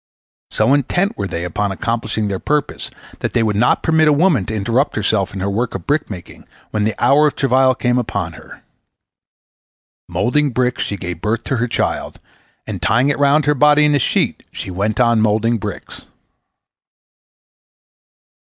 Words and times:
So 0.49 0.73
intent 0.73 1.15
were 1.15 1.27
they 1.27 1.43
upon 1.43 1.71
accomplishing 1.71 2.27
their 2.27 2.39
purpose 2.39 2.89
that 3.19 3.33
they 3.33 3.43
would 3.43 3.55
not 3.55 3.83
permit 3.83 4.07
a 4.07 4.13
woman 4.13 4.47
to 4.47 4.55
interrupt 4.55 4.95
herself 4.95 5.31
in 5.31 5.41
her 5.41 5.47
work 5.49 5.75
of 5.75 5.85
brick 5.85 6.09
making 6.09 6.47
when 6.71 6.85
the 6.85 6.95
hour 6.97 7.27
of 7.27 7.35
travail 7.35 7.75
came 7.75 7.99
upon 7.99 8.33
her. 8.33 8.63
Moulding 10.09 10.49
bricks 10.49 10.81
she 10.85 10.97
gave 10.97 11.21
birth 11.21 11.43
to 11.43 11.57
her 11.57 11.67
child, 11.67 12.19
and, 12.65 12.81
tying 12.81 13.09
it 13.09 13.19
round 13.19 13.45
her 13.45 13.53
body 13.53 13.85
in 13.85 13.93
a 13.93 13.99
sheet, 13.99 14.41
she 14.51 14.71
went 14.71 14.99
on 14.99 15.21
moulding 15.21 15.59
bricks. 15.59 16.07